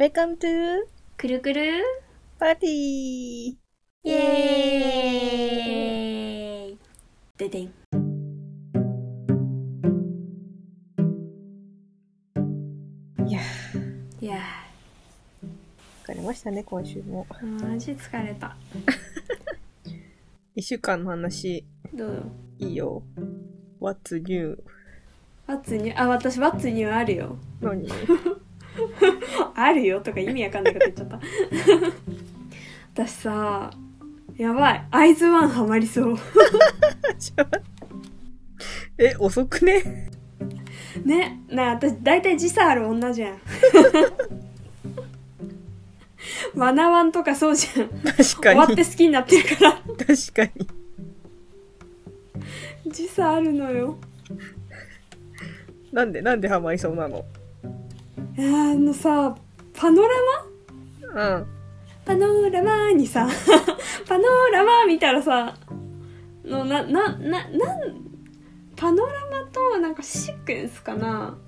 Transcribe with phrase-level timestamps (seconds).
[0.00, 0.86] Welcome to
[1.18, 1.82] くるくる
[2.40, 2.66] Party!
[2.66, 3.58] イ
[4.06, 6.78] エーイ
[7.36, 7.64] ででん。
[13.28, 13.40] いや
[14.22, 14.38] いや
[16.06, 17.26] 疲れましたね、今週も。
[17.28, 18.56] ー、マジ疲れた。
[20.56, 22.32] 一週間の話、どう？
[22.58, 23.02] いいよ。
[23.78, 24.64] What's new?
[25.46, 27.36] ワッツニュー、あ、私ワッツニューあるよ。
[27.60, 27.86] 何？
[29.62, 31.20] あるよとか意味わかんないこと言っちゃった。
[32.94, 33.70] 私さ、
[34.36, 34.86] やばい。
[34.90, 36.18] アイズワンハマりそう。
[38.98, 40.10] え、遅くね？
[41.04, 43.38] ね、なあ、私大体時差ある女じゃん。
[46.54, 47.88] ワナワンとかそうじゃん。
[48.02, 48.86] 確終わってかに。
[48.86, 49.72] 好きになってるから。
[49.72, 49.86] 確
[50.34, 50.50] かに。
[52.90, 53.98] 時差あるのよ。
[55.92, 57.24] なんで、なんでハマりそうなの？
[58.38, 59.36] あのさ、
[59.80, 60.08] パノラ
[61.14, 61.38] マ？
[61.38, 61.46] うん。
[62.04, 63.26] パノラマにさ、
[64.06, 65.56] パノラマ見たらさ、
[66.44, 67.50] のな、な、な、なん、
[68.76, 71.38] パノラマとなんかシークエンスかな？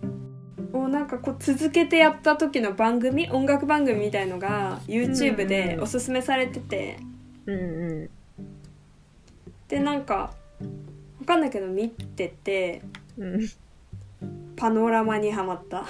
[0.73, 6.97] をなんかこう続けてやった時の番組音楽番組みたいのが YouTube でおすすめされてて、
[7.45, 8.11] うんう
[9.69, 10.33] でなんか
[11.21, 12.83] わかんないけど見てて
[13.19, 13.23] ん。
[13.23, 13.49] うん。
[14.57, 15.85] パノラマにはまった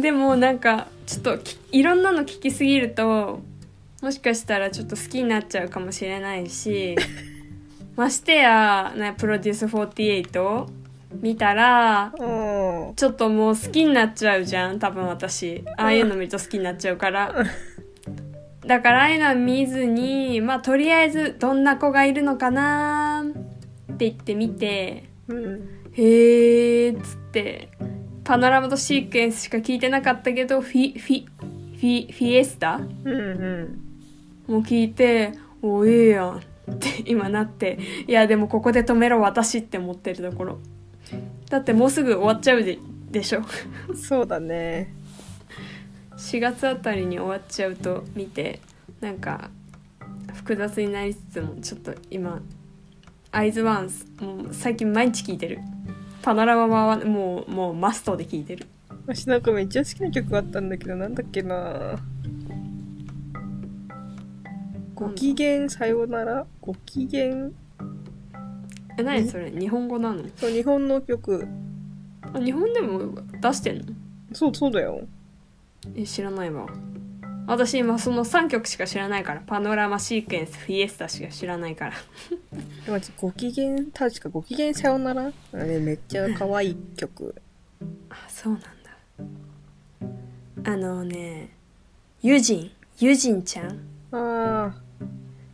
[0.00, 3.40] でもなんかちょっときいろんなの聞きすぎると
[4.02, 6.96] もしかしたらちょっと好きになっちゃうかもしれないし
[7.96, 10.66] ましてや、ね、プロデュース48
[11.22, 12.94] 見たらうん。
[12.94, 17.34] ちょっともう好きになっちゃうじゃん多分私ああいうの見ると好きになっちゃうから
[18.66, 25.68] だからああいうのは見ずにまあとりあえずどんな子がいるのかなって言ってみてうん。
[25.92, 27.70] へーっつって
[28.26, 32.80] パノラマとシークエンスしか聞いてなかったけどフィフィフィフィエスタ？
[33.04, 33.22] うんう
[34.48, 34.54] ん。
[34.54, 36.42] も聞いておええやんっ
[36.78, 37.78] て今なって。
[38.08, 40.58] いやでもここで止めろ私って思ってるところ。
[41.48, 42.78] だってもうすぐ終わっちゃうで
[43.12, 43.42] でしょ。
[43.94, 44.92] そうだね。
[46.16, 48.58] 4月あたりに終わっちゃうと見て
[49.00, 49.50] なんか
[50.34, 52.40] 複雑になりつつもちょっと今
[53.30, 55.60] アイズワンスもう最近毎日聞いてる
[56.26, 58.66] パノラマはもうもうマストで聞いてる。
[59.06, 62.00] 私なんかめっちゃ好きな曲あったんだけど、なんだっけな。
[64.96, 66.44] ご機嫌さよなら？
[66.60, 67.50] ご機嫌？
[68.98, 69.52] え何それ？
[69.52, 70.24] 日本語なの？
[70.34, 71.46] そう、日本の曲。
[72.34, 73.84] あ日本でも出してんの？
[74.32, 75.02] そう、そうだよ。
[75.94, 76.66] え知らないわ
[77.46, 79.40] 私今その3曲しか知らないから。
[79.46, 81.92] パノラマシークエンスフィエスタしか知らないから。
[82.84, 85.32] でもご機嫌、確かご機嫌さよなら？
[85.52, 87.34] あれめっちゃ可愛い曲。
[88.10, 88.68] あそうなんだ。
[90.72, 91.50] あのね
[92.22, 92.70] ユジン。
[92.98, 93.80] ユジンちゃん。
[94.12, 94.74] あ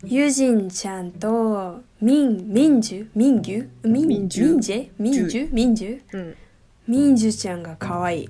[0.04, 3.08] ユジンちゃんとミンミンジュ？
[3.14, 3.68] ミンギュ？
[3.84, 4.46] ミンミンジュ？
[4.48, 4.90] ミンジェ？
[4.98, 5.52] ミンジュ。
[5.52, 6.36] ミンジュ。
[6.88, 8.28] ミンジュちゃんが可愛い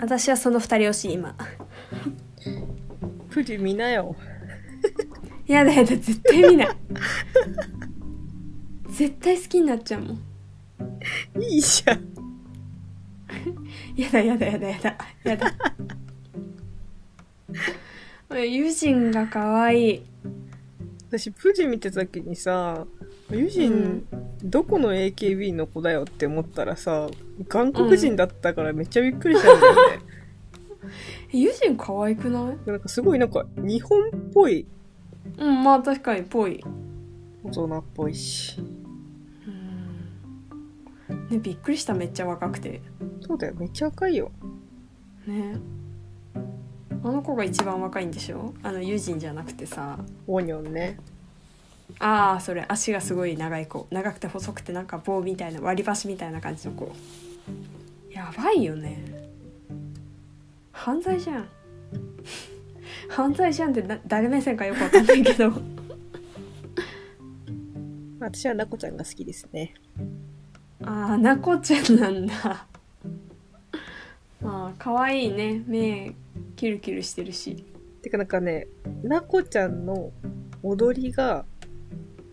[0.00, 1.34] 私はその二人推し今。
[3.30, 4.16] プリ見なよ。
[5.46, 6.68] やだやだ絶対見ない。
[8.90, 10.22] 絶対好きになっちゃうもん。
[11.40, 12.08] いいじゃん。
[13.96, 14.98] やだやだやだやだ。
[15.24, 15.54] やだ。
[18.44, 20.02] ユジンが可愛い。
[21.08, 22.86] 私、プリ見てた時にさ、
[23.30, 24.06] ユジン、
[24.42, 27.08] どこの AKB の子だよって思ったらさ、
[27.48, 29.80] 韓国人だったからめっちゃびっくりしたんだよね。
[31.32, 32.56] ユジン可愛くない？
[32.70, 34.66] なんかすごいなんか日本っぽい。
[35.36, 36.64] うんまあ確かにぽい。
[37.44, 38.58] 大人っぽいし。
[41.30, 42.80] ねびっくりしためっちゃ若くて。
[43.20, 44.30] そうだよ、めっちゃ赤いよ。
[45.26, 45.56] ね。
[47.04, 48.54] あの子が一番若いんでしょ？
[48.62, 49.98] あのユジンじゃなくてさ。
[50.26, 50.98] オニョンね。
[51.98, 53.86] ああそれ足がすごい長い子。
[53.90, 56.92] 長くて細くてなんか棒みたいな割り箸みたいな感じの子。
[58.10, 58.98] やばいよね。
[60.72, 61.48] 犯罪じゃん。
[63.08, 65.52] 犯罪じゃんってな誰目線かよくわかんないけど。
[68.20, 69.74] 私はナコちゃんが好きですね。
[70.82, 72.66] ああなこちゃんなんだ。
[74.40, 75.62] ま あ可愛いね。
[75.66, 76.14] 目
[76.54, 77.64] キルキルしてるし。
[78.02, 78.68] てかなんかね、
[79.02, 80.12] ナコちゃんの
[80.62, 81.44] 踊りが、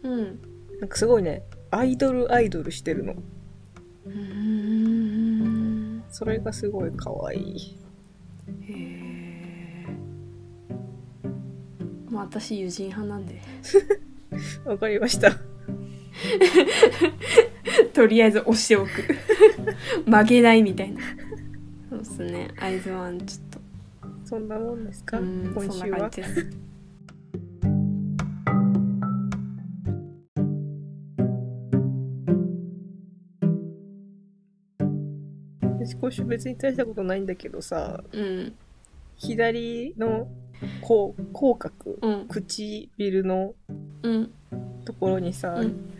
[0.06, 0.40] うん。
[0.80, 3.13] なんかすごいね、アイドルアイドルしてるの。
[4.12, 7.78] んそれがすごい可愛い。
[8.62, 9.86] へえ
[12.10, 13.42] まあ私友人派なんで。
[14.66, 15.31] わかりました。
[17.94, 18.90] とりあえず押しておく。
[20.06, 21.00] 曲げないみたいな。
[21.98, 22.50] ですね。
[22.60, 23.62] アイズワンちょっ
[24.25, 25.18] そんなもんですか？
[25.19, 25.72] 今週は？
[25.72, 26.48] そんな感じです
[36.00, 38.54] 私今週別に大したことないんだけどさうん
[39.18, 40.28] 左の
[40.82, 43.54] 口口角うん唇の
[44.86, 45.92] ところにさ、うん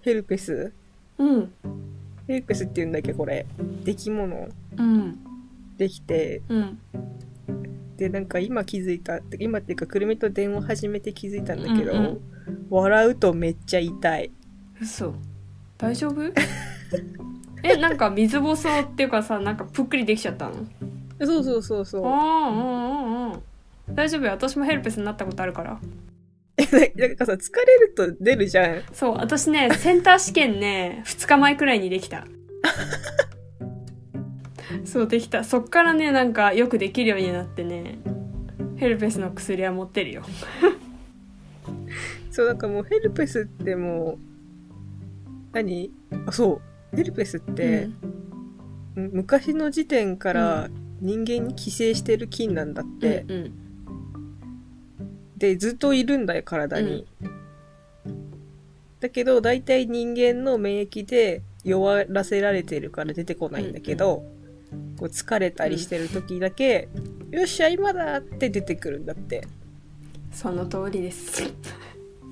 [0.00, 0.72] ヘルペス
[1.18, 1.52] うん
[2.28, 3.46] ヘルペスって言うんだっけこれ
[3.84, 5.18] 出来物うん
[5.76, 6.78] できてうん
[7.96, 12.20] でなんか今気づいた今っていうかくるみと電話始めて気づいたんだけど、うんうん
[12.70, 14.30] 笑うとめっちゃ痛い
[14.80, 15.14] 嘘
[15.76, 16.20] 大丈夫
[17.62, 20.54] えなんか水ぼそうっていうかさなんかぷっくりできちゃったの？
[21.20, 22.06] そうそうそうそう。
[22.06, 23.42] ああうんうんうん。
[23.94, 24.30] 大丈夫よ。
[24.32, 25.78] 私もヘルペスになったことあるから。
[26.96, 28.82] なんかさ疲れると出るじゃん。
[28.92, 32.26] そう私ねセンター試験ね2日前くらいにできた。
[34.84, 35.44] そうできた。
[35.44, 37.98] そっからねなんかよくできるようになってね
[38.76, 40.22] ヘルペスの薬は持ってるよ。
[42.30, 44.18] そうなんかもうヘルペスってもう
[45.52, 45.90] 何？
[46.26, 46.60] あそう
[46.94, 47.88] ヘルペスって、
[48.94, 50.68] む昔の時点から
[51.00, 53.52] 人間に寄生してる菌なんだって、うんうん。
[55.36, 57.06] でずっといるんだよ体に、
[59.00, 64.24] だけど大体人間の免疫で弱らせられてるから出てこないんだけど、
[64.98, 66.88] こう疲れたりしてる時だけ、
[67.30, 69.46] よっしゃ今だって出てくるんだって。
[70.32, 71.52] その通りです。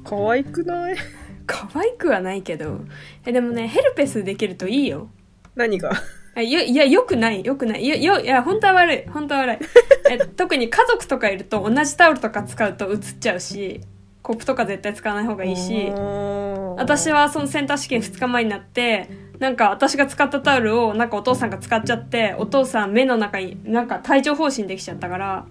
[0.04, 0.96] 可愛くない？
[1.46, 2.80] 可愛くはないけど
[3.24, 5.08] えでもねヘルペスできるといいよ
[5.54, 5.90] 何が？
[6.34, 7.82] あよいや、よくない、よくない。
[7.82, 9.04] いや、よ、いや、本当は悪い。
[9.08, 9.58] 本当は悪い。
[10.10, 13.80] え特に家族とかいると同じタオルとか使うと映っちゃうし、
[14.20, 15.90] コップとか絶対使わない方がいいし、
[16.76, 19.08] 私ははそのセンター試験2日前になって、
[19.38, 25.46] なんか私が使ったタオルをなんかお父さんが使っちゃって、お父さん目の中になんか帯状疱疹できちゃったから、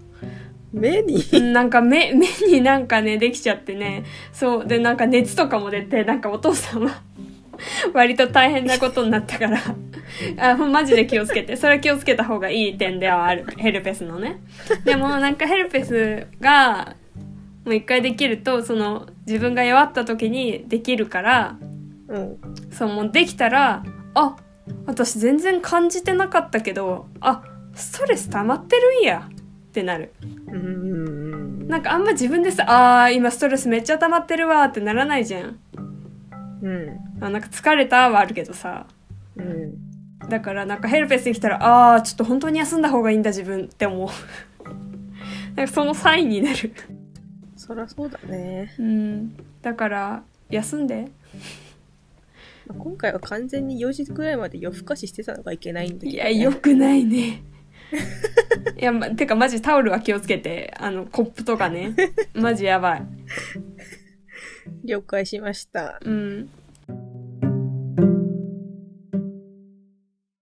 [0.76, 7.02] 目にうんなんか目、目になんかね、できちゃってね、そう、でなんか熱とかも出て、なんかお父さんは
[7.94, 9.60] 割と大変なことになったから、
[10.38, 11.56] あ、マジで気をつけて。
[11.56, 13.46] それは気をつけた方がいい点ではある。
[13.58, 14.42] ヘルペスのね。
[14.84, 16.96] でもなんかヘルペスが、
[17.64, 21.58] もう一回できると、その自分が弱った時にできるから、
[22.10, 22.38] うん
[22.72, 23.84] そう、もうできたら、
[24.14, 24.36] あ、
[24.86, 27.44] 私全然感じてなかったけど、あ、
[27.74, 29.30] ストレス溜まってるんや
[29.76, 30.14] ってなる。
[30.22, 35.60] うんうんなんかあんま自分でさ、あー今ストレスめっちゃ溜まってるわってならないじゃん。
[36.62, 38.88] うんあなんか疲れたはあるけどさ。
[39.36, 39.74] うん
[40.30, 44.10] だからなんかヘルペスに来たら、あーちょっと本当に休んだ方がいいんだ自分って思う。
[45.58, 46.72] なんかそのサインになる。
[47.58, 49.36] そらそうだねうん。
[49.62, 51.10] だから、休んで。
[52.68, 57.44] まあ今回は完全に4時くらいまで夜更かししてたのがいけないんだけど、ね、いや、よくないね。
[58.80, 60.74] いや、ま、てかマジタオルは気をつけて。
[60.80, 61.96] あの、コップとかね。
[62.34, 63.08] マジやばい。
[64.84, 66.50] 了解しましたうん。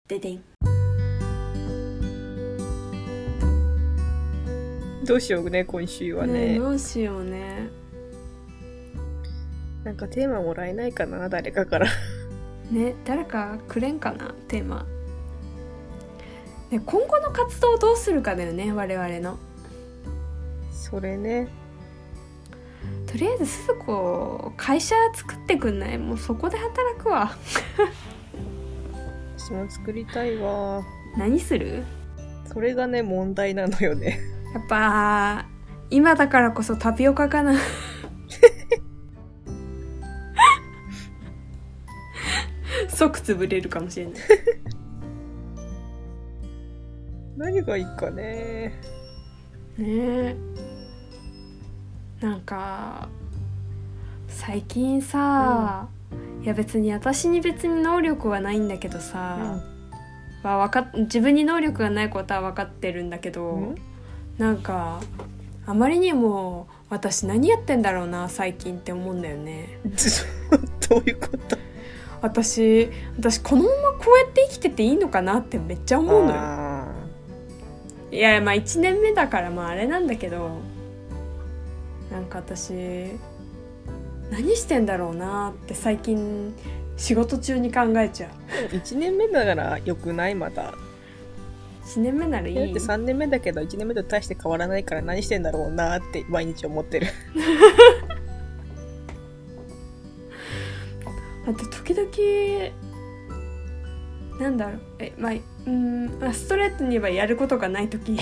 [0.08, 0.42] ででん。
[5.04, 7.68] どうしようね今週はねねどうしようね。
[9.84, 11.88] なんかテーマもらえないかな誰かから
[12.70, 14.86] ね誰かくれんかなテーマ、
[16.72, 19.38] ね、今後の活動をどうするかだよね我々の。
[20.72, 21.48] それね。
[23.06, 25.98] とりあえず鈴子会社作ってくんない？
[25.98, 27.36] もうそこで働くわ。
[29.36, 30.82] 私も作りたいわ。
[31.18, 31.84] 何する？
[32.46, 34.18] それがね問題なのよね。
[34.54, 35.44] やっぱ
[35.90, 37.54] 今だからこそタピオカかな。
[42.88, 44.14] 即潰れるかもしれない
[47.62, 48.72] 何がいいかね。
[49.78, 50.36] ねえ。
[52.20, 53.08] なんか
[54.28, 55.88] 最近さ、
[56.42, 59.60] いや別に私に別に能力はないんだけどさ、
[60.42, 63.74] まあ、わかっ自分に能力がないことは分かってるんだけど、うん。
[64.38, 65.00] なんか
[65.66, 69.78] あまりにも私何やってんだろうな最近って思うんだよね。
[70.88, 71.56] どういうこと？
[72.22, 72.88] 私
[73.18, 76.36] 私このままこうやって生きてていいのかなってめっちゃ思うのよ。
[76.38, 76.61] あ
[78.12, 80.60] いやまあ1年目だからまああれなんだけど
[82.10, 82.72] なんか私
[84.30, 86.54] 何してんだろうなって最近
[86.96, 88.30] 仕事中に考えちゃう。
[88.66, 90.34] ーでも1年目だからよくない？
[90.34, 90.74] まだ。
[91.86, 92.54] 1年目ならいい。
[92.54, 97.06] だって3年目だけど1年目と大して変わらないから何してんだろうなって毎日思ってる。
[101.46, 102.08] だって時々
[104.42, 104.80] なんだろう。
[104.98, 105.32] えまあ
[105.66, 108.18] うんまあストレートに言えばやることがない時。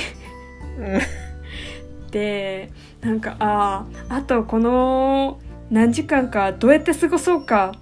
[2.10, 7.72] でなんかあああとこの何時間かどうやって過ごそうか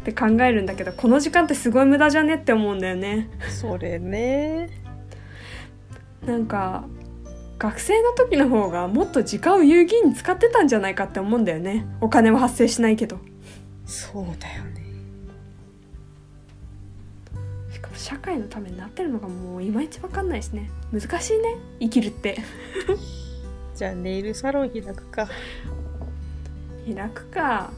[0.00, 3.28] って考えるんだけどこの時間ってすごい無駄じゃねって思うんだよね。
[3.48, 4.70] それね。
[6.26, 6.84] なんか
[7.58, 11.86] 学生の時の方がもっと時間を有意義に使ってたんじゃないかって思うんだよね。
[12.00, 13.18] お金は発生しないけど。
[13.86, 14.83] そうだよね
[18.04, 20.70] 社会のためになってるのがもういまいち分かんないしね。
[20.92, 22.36] 難しいね生きるって。
[23.74, 25.26] じゃあネイルサロン開くか。
[26.86, 27.70] 開くか。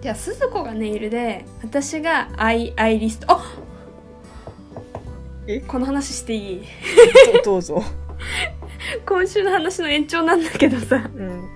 [0.00, 3.26] じゃあ鈴子がネイルで私がアイアイリスト。
[3.32, 3.52] あ
[5.46, 5.60] え？
[5.60, 6.62] この話していい？
[7.44, 7.82] どうぞ。
[9.04, 11.10] 今週の話の延長なんだけどさ。
[11.14, 11.50] うん。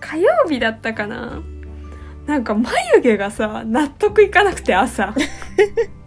[0.00, 1.42] 火曜日だったかな。
[2.24, 5.14] なんか眉毛がさ納得いかなくて朝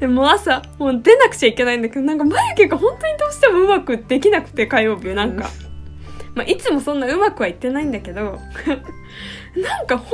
[0.00, 5.50] でもう朝もう出なくちゃいけないんだけどなんか眉毛が本当にどうしてもうまくできなくて火曜日なんか、
[6.34, 8.38] まあ、いつもそんなうまくはいってないんだけど
[9.56, 10.10] なんか本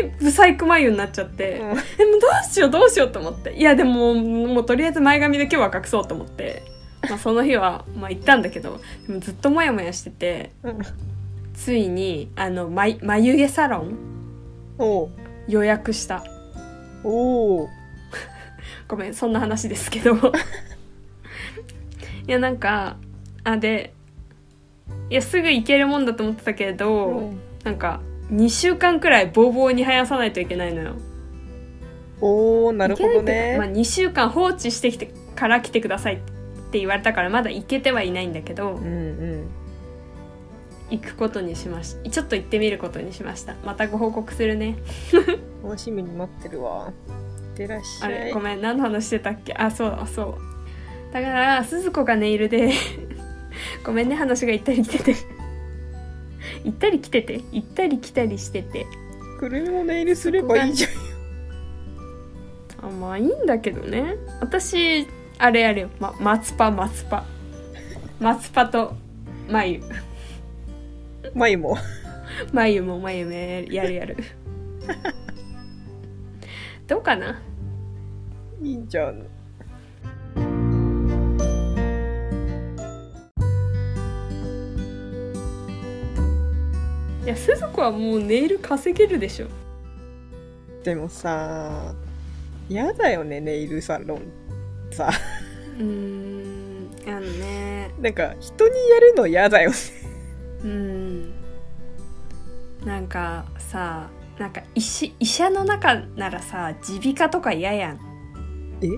[0.00, 1.60] 当にブサイク眉になっちゃって、
[1.98, 3.52] でもどうしようどうしようと思って。
[3.52, 6.62] いやでももうとりあえず前髪で今日は隠そうと思って、
[7.08, 10.78] まあ、その日はまあ行ったんだけどでもずっとモヤモヤしててうん
[11.54, 13.98] ついにあの眉眉毛サロン
[14.78, 15.08] おう。
[15.46, 16.24] 予約した。
[17.04, 17.68] おう
[18.90, 20.16] ごめんそんな話ですけど。
[22.26, 22.96] いやなんか
[23.44, 23.94] あで
[25.08, 27.40] いやすぐ行けるもんだと思ってたけれど、うん。
[27.62, 28.00] なんか
[28.32, 30.96] 2週間くらいボーボーに生やさないといけないのよ。
[32.20, 36.18] おおなるほどいけないっていうかまあ、ね2週間放置してきてから来てくださいっ
[36.72, 39.48] て言われたからまだ行けてはいないんだけど、うんうん。
[40.90, 42.10] 行くことにしました。
[42.10, 43.54] ちょっと行ってみることにしました。
[43.64, 44.76] またご報告するね。
[45.62, 46.92] 楽しみに待ってるわ。
[47.08, 47.29] い
[47.64, 48.12] ってらっしあゃい。
[48.26, 49.52] れごめん何の話してたっけ？
[49.54, 51.12] あそうだそう。
[51.12, 52.72] だから鈴子がネイルで。
[53.84, 55.14] ごめんね話が行ったり来てて。
[56.64, 57.40] 行ったり来てて？
[57.52, 58.86] 行ったり来たりしてて。
[59.38, 60.90] くるみもネイルすればいいじゃん
[62.86, 64.16] あまあいいんだけどね。
[64.40, 65.06] 私
[65.38, 67.24] あれやるよ、ま、松パ松パ。
[68.20, 68.94] 松パと
[69.48, 69.80] 眉
[71.34, 71.76] 眉も。
[72.52, 74.16] 眉も眉もやるやる。
[76.86, 77.40] どうかな？
[78.62, 79.20] いいんじゃん
[87.24, 89.46] いや鈴子はもうネイル稼げるでしょ。
[90.82, 91.94] でもさ
[92.68, 94.22] やだよねネイルサロン。
[94.90, 95.10] さ。
[95.78, 97.90] うーんあのね。
[98.00, 99.76] なんか人にやるの嫌だよね。
[100.64, 101.32] うん。
[102.84, 108.09] なんかさなんか医師医者の中ならさ耳鼻科とか嫌やん
[108.82, 108.88] え？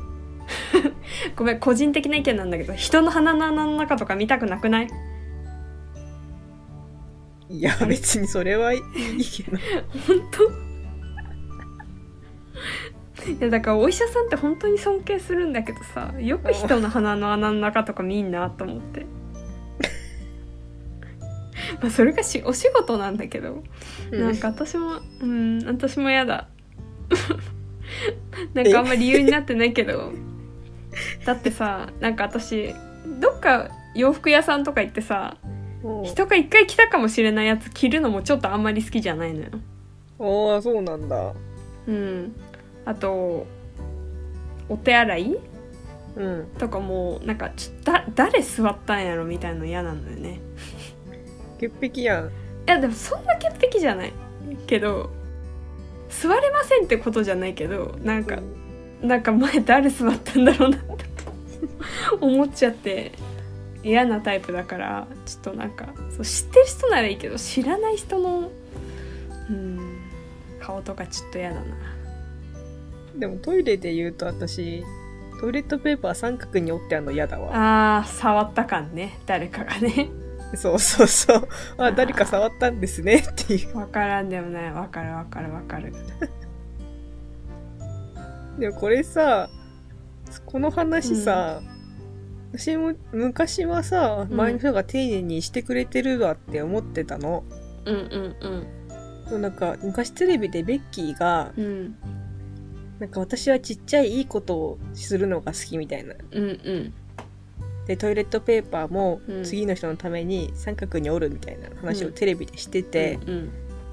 [1.36, 4.88] ごめん個人的な意見なんだけど人の鼻の穴の中とか見たくなくない？
[7.48, 9.58] いや別にそれはいいけど。
[10.06, 10.44] 本当？
[13.30, 19.06] いやだからお医者さんって本当に尊敬するんだけどさよく人の鼻の穴の中とか見んなと思って。
[21.80, 23.62] まあそれがしお仕事なんだけど。
[24.10, 26.48] なんか私もうん私も嫌だ
[28.54, 30.12] なんかあんま理由になってないけど。
[31.24, 32.74] だってさなんか私
[33.20, 35.36] どっか洋服屋さんとか行ってさ
[35.82, 36.04] うん。
[36.04, 39.48] 人が一回着たかもしれないやつ着るのもちょっとあんまり好きじゃないのよ。
[40.54, 41.32] ああそうなんだ。
[41.86, 42.34] うん。
[42.84, 43.46] あと
[44.68, 45.36] お手洗い
[46.16, 46.46] うん。
[46.58, 50.40] とかもなんかちょだ誰座ったんやろみたいなの嫌なんだよね。
[51.58, 52.26] 潔癖やん。
[52.26, 52.30] い
[52.66, 54.12] やでもそんな潔癖じゃない
[54.66, 55.10] けど
[56.20, 58.38] 座れませんってことじゃないけどなんか
[59.02, 61.04] なんか前誰座ったんだろうなって
[62.20, 63.12] 思っちゃって
[63.82, 68.50] 嫌なタイプだからちょっとなんかそう知ってる人ならいいけど知らない人の
[69.50, 69.98] うん
[70.60, 71.64] 顔とかちょっと嫌だな。
[73.16, 74.84] でもトイレで言うと私
[75.40, 77.98] トイレットペーパー三角に折ってあるの嫌だわ。
[77.98, 79.18] あー触った感ね。
[79.26, 80.08] 誰かがね
[80.56, 81.48] そうそうそう。
[81.78, 83.16] あ誰か触ったんですね。
[83.16, 83.76] っていう。
[83.76, 84.72] わからんでもない。
[84.72, 85.92] わかるわかるわかる。
[88.58, 89.48] でもこれさ
[90.46, 91.60] この話さ、
[92.52, 94.34] 私も昔はさうん。
[94.34, 97.44] 周りの人が丁寧にしてくれてるわって思ってたの、
[97.84, 98.66] うんうん
[99.26, 101.96] でもなんか昔テレビでベッキーがうんうん。
[102.98, 106.14] なんか私はちっちゃいいいことをするのが好きみたいな。
[106.30, 106.94] うんうん
[107.86, 109.44] でトイレットペーパーもうん。
[109.44, 113.52] 次の人のために三角に折るみたいな話をテレビでしてて、うん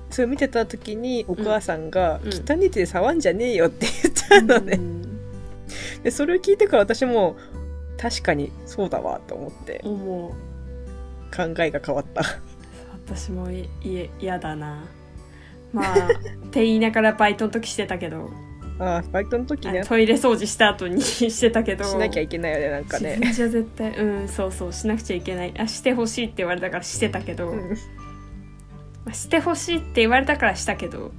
[0.10, 5.20] それを見てた時にお母さんがうん「汚い手で触んじゃねえよ」って言ったのね、うん。
[6.02, 7.38] で、それを聞いてから私も、
[7.98, 10.34] 確かにそうだわと思って考
[11.60, 12.24] えが変わった。
[13.06, 13.50] 私も
[14.20, 14.84] 嫌だな。
[15.74, 18.32] まあって言いながらバイトの時してたけど
[18.80, 19.84] ああ、バイトの時ね。
[19.84, 21.84] トイレ掃除した後に してたけど。
[21.84, 23.20] しなきゃいけないよね、なんかね。
[23.34, 25.54] じゃ絶対うんそうそうしなくちゃいけない。
[25.60, 27.70] あしてほしいって言われたからしてたけど、うん。
[29.06, 31.12] まあしてほしいって言われたからしたけど。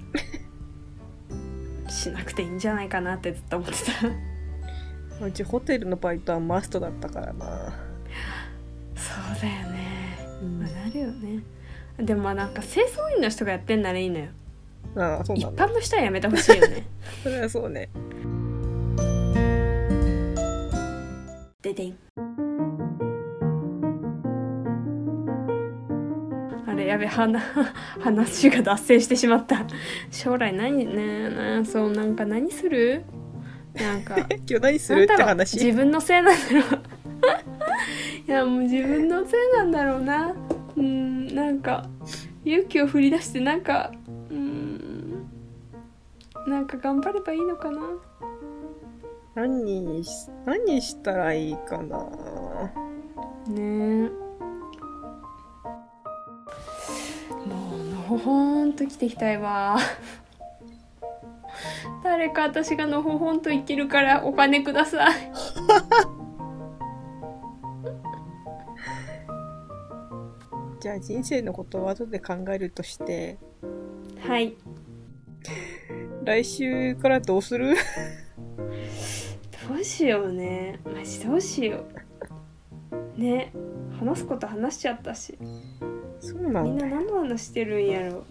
[1.89, 3.75] しなくていいんじゃないかなってずっと思って
[5.19, 5.27] た。
[5.27, 7.75] うちホテルのバイトはマストだったからな。
[8.95, 10.19] そうだよね。
[10.43, 10.61] うん。
[10.61, 11.43] まあなるよね。
[11.99, 14.29] でもまあなんか清掃員の人がやってんならいいのよ
[14.97, 15.69] ああ、そう一なんだ。
[15.69, 16.87] 般の人はやめてほしいよね。
[17.23, 17.89] それはそうね。
[21.63, 21.95] ででん。
[26.67, 27.43] あれやべ話
[28.01, 29.67] 話 が脱線してしまった。
[30.11, 33.03] 将来何ねねそうなんか何する？
[33.75, 34.17] なんか
[34.49, 36.81] 今日何するってなんだろう話自分のせいなんだろう。
[38.29, 40.33] いやもう自分のせいなんだろうな。
[40.77, 41.85] うんなんか
[42.45, 44.00] 勇気を振り出してなんかうん
[46.51, 47.81] なんか頑張ればいいのかな？
[49.37, 52.11] 何し、何したらいいかな？
[53.47, 53.55] ね。
[53.55, 54.11] え
[57.47, 59.79] もうのほほんと生きていきたいわ。
[62.03, 65.13] 誰か私がのほほんと生きるからお金ください。
[70.81, 73.39] じゃあ人生のことを後で考えるとして、
[74.19, 74.57] はい
[76.31, 77.75] 来週からどうする？
[79.69, 80.79] どうしようね。
[80.85, 81.85] マジどうしよ
[83.17, 83.21] う。
[83.21, 83.53] ね。
[83.99, 85.37] 話すこと話しちゃったし。
[86.21, 86.87] そうなみんんだ。
[86.87, 88.23] な何の話してるんやろ？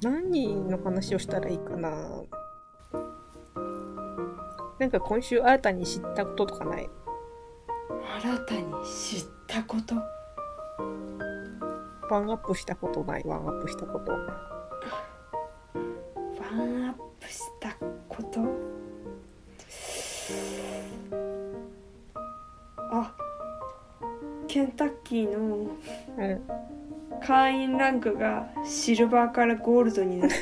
[0.00, 1.90] 何の話をしたらいいかな？
[4.78, 6.88] なんか今週新たに知ったこととかない？
[8.22, 9.94] 新たに知ったこと？
[12.10, 13.22] ワンアップしたことない？
[13.26, 14.49] ワンアップしたこと？
[22.92, 23.14] あ
[24.48, 25.70] ケンタッキーの
[26.18, 26.40] うん。
[27.20, 30.36] 会員ランクがシルバーからゴールドになった。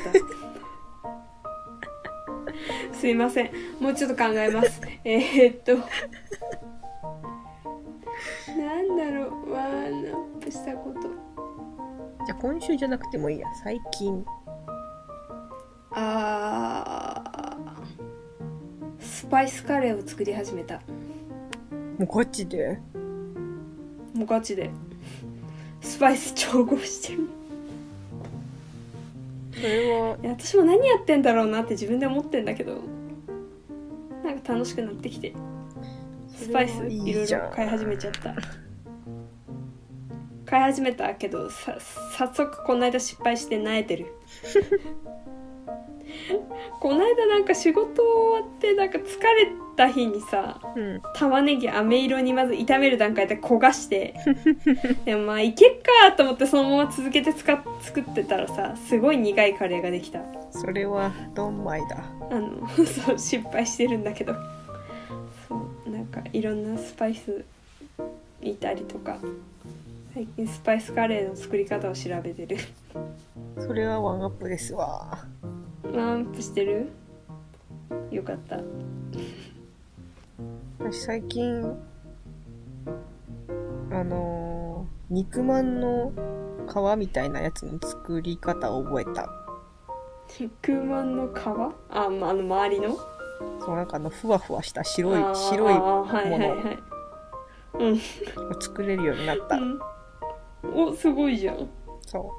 [2.97, 3.51] すいません。
[3.79, 4.81] もうちょっと考えます。
[5.03, 5.75] えー、っと。
[8.57, 9.51] なんだろう。
[9.51, 11.01] ワンアップしたこと。
[12.25, 13.47] じゃあ今週じゃなくてもいいや。
[13.63, 14.25] 最近。
[15.91, 17.49] あー。
[18.99, 20.81] スパイスカレーを作り始めた
[21.99, 22.79] もうガチで。
[24.13, 24.69] もうガチで。
[25.81, 27.27] スパイス調合してる。
[29.53, 32.77] それは、いや私も何やってんだろうなって自分で思ってんだけど。
[34.23, 35.33] なんか楽しくなってきて。
[36.35, 38.33] スパイスいいろいろ買い始めちゃった。
[40.45, 41.77] 買い始めたけどさ
[42.17, 44.07] 早速この間失敗して萎えてる
[46.79, 51.01] この間なんか仕事終わってなんか疲れた日にさうん。
[51.15, 54.15] 玉ねぎ飴色にまず炒める段階で焦がして
[55.05, 62.03] でもまあいけっかと思ってそのまま続けて使っ作ってたらさすごい苦いカレーができたそれは、ドンマイだ。
[62.31, 64.33] あの そう失敗してるんだけど
[65.47, 65.55] そ
[65.87, 67.43] うなんかいろんなスパイス
[68.41, 69.17] 見たりとか
[70.13, 72.57] 最近スパイスカレーの作り方を調べてる
[73.59, 75.19] それはワンアップですわ。
[75.93, 76.89] ワンアップしてる？
[78.11, 78.59] よかった。
[80.79, 81.77] 私最近、
[83.91, 86.11] あのー肉まんの
[86.67, 89.27] 皮みたいなやつの作り方を覚えた。
[90.39, 91.39] 肉まんの皮？
[91.89, 92.95] あ、まあ、あの周りの？
[93.59, 96.79] そう、なんかあの、ふわふわした白い白いあーはいはいはい。
[97.79, 99.55] うんを作れるようになった。
[99.55, 99.79] うん。
[100.75, 101.67] おすごいじゃん。
[102.05, 102.31] そ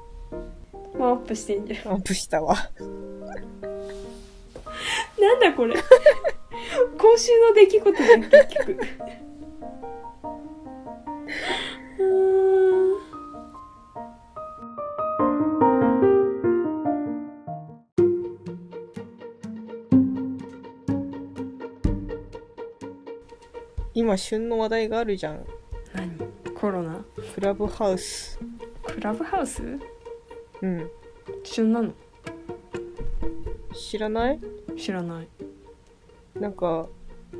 [0.97, 1.93] ワンアップしてんじゃん。
[1.93, 2.55] う、アップしたわ。
[5.19, 8.77] なんだこれ今週の出来事じゃん結局
[23.93, 25.45] 今、旬の話題があるじゃん。
[25.93, 26.17] 何？
[26.55, 27.05] コロナ？
[27.35, 28.39] クラブハウス。
[28.83, 29.61] クラブハウス？
[30.61, 30.89] うん。
[31.43, 31.91] 旬なの？
[33.81, 34.39] 知らない？
[34.77, 35.27] 知らない。
[36.39, 36.87] なんか、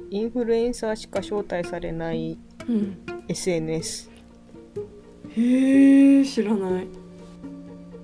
[0.10, 2.98] インフルエンサーしか招待されないうん。
[3.28, 4.10] SNS。
[5.36, 6.88] へえ知らない。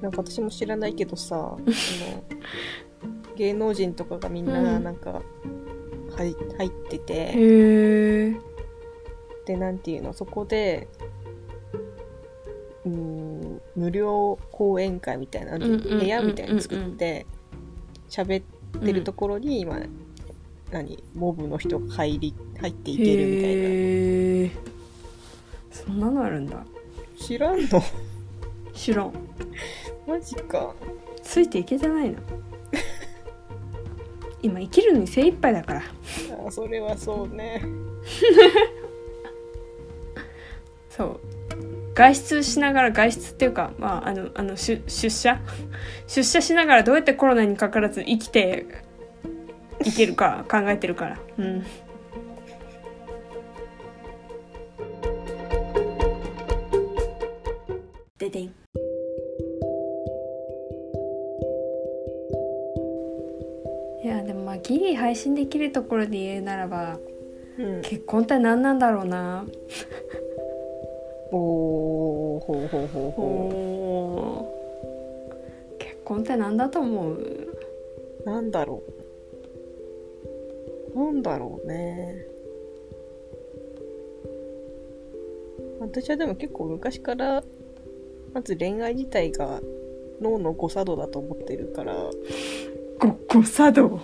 [0.02, 1.58] なんか私も知らないけどさ、
[3.36, 4.84] 芸能人とかがみんなうん。
[4.84, 5.22] なんか
[6.16, 7.14] 入入ってて。
[7.14, 8.36] へえ
[9.46, 10.14] でなんていうの？
[10.14, 10.88] そこで
[12.86, 16.00] うーん無料講演会みたいなうんうんうんうんうん。
[16.00, 17.26] 部屋みたいなの作って
[18.10, 18.44] 喋っ
[18.82, 19.80] てるところに今、
[20.72, 21.02] 何？
[21.16, 23.62] モブの人が入り入っていけるみたいな。
[23.62, 24.52] へえ
[25.72, 26.64] そんなのあるんだ。
[27.20, 27.82] 知らんの？
[28.74, 29.14] 知らん。
[30.08, 30.74] マジか。
[31.24, 32.18] ついていけてないの？
[34.42, 35.84] 今生きるのに精一杯だから。
[36.48, 37.62] あそれはそうね。
[40.90, 41.20] そう
[41.98, 45.40] 外出しながら外出っていうかまああのあの出出社？
[46.06, 48.68] 出社しながらどうやってコロナにかからず生きて
[49.84, 51.18] いけるか考えてるから。
[51.40, 51.64] うん。
[58.20, 58.44] ででん。
[64.04, 67.00] いやでもまあギリ配信できるところで言うならば
[67.58, 67.82] うん。
[67.82, 69.44] 結婚って何なんだろうな
[71.32, 77.16] おーほうほうほうほおー結婚って何だと思う？
[77.16, 77.56] う
[78.26, 78.82] なんだろ
[80.96, 80.98] う。
[80.98, 82.26] なんだろうね。
[85.80, 87.44] 私はでも結構昔から
[88.34, 89.62] まず恋愛自体が
[90.22, 92.12] 脳の誤作動だと思ってるから、うん、
[93.00, 93.90] ご誤作動？
[93.90, 94.00] 誤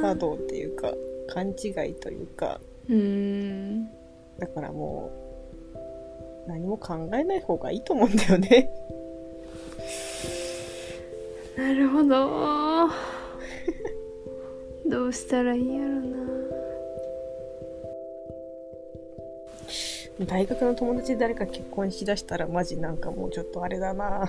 [0.00, 0.92] 作動っていうか
[1.28, 2.60] 勘違いというか。
[2.88, 3.88] うーん
[4.38, 5.10] だからも
[6.46, 8.70] う何も考えない方がいいと思うんだよね。
[11.56, 12.88] なるほど。
[14.88, 16.22] どうしたらいいんやろな。
[20.26, 24.28] 大学の友達で誰か結婚しだしたらマジなんかもうちょっとあれだな。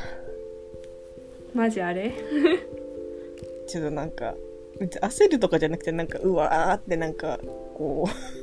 [1.53, 2.11] マジあれ？
[3.67, 4.35] ちょっとなんか
[4.79, 7.39] 焦るとかじゃなくてなんかうわーってなんか
[7.75, 8.42] こう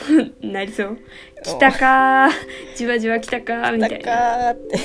[0.42, 0.98] なりそう。
[1.42, 2.76] 来たかー。
[2.76, 3.72] じわじわ来たかー。
[3.72, 4.52] みたいな。
[4.52, 4.78] ーって。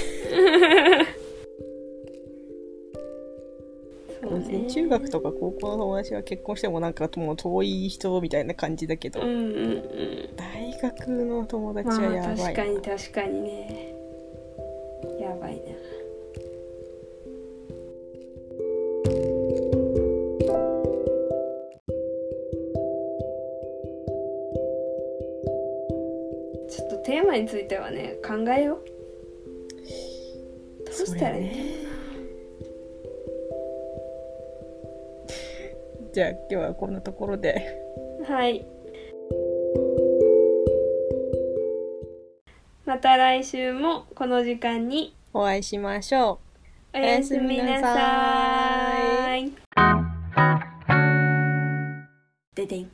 [4.22, 10.30] そう別に中学とか高校の友達は結婚してもなんかもう遠い人みたいな感じだけど、うんうんうん。
[10.36, 13.94] 大学の友達まあはやばいな、確かに確かにね。
[15.20, 15.93] やばいな
[27.34, 28.86] マについてはね考えよう。
[30.86, 31.64] どうしたらいいんだろ
[36.14, 37.60] じゃあ今日はこんなところで。
[38.22, 38.66] うはい。
[42.86, 45.16] また来週もこの時間に。
[45.34, 46.40] お会いしましょ
[46.94, 49.52] おやすみなさい。
[52.54, 52.92] ででん。